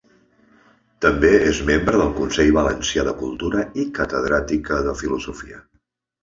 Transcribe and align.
També 1.05 1.29
és 1.49 1.59
membre 1.67 1.99
del 2.01 2.09
Consell 2.15 2.49
Valencià 2.55 3.05
de 3.09 3.13
Cultura 3.19 3.67
i 3.85 3.87
catedràtica 3.99 4.81
de 4.89 4.97
filosofia. 5.05 5.63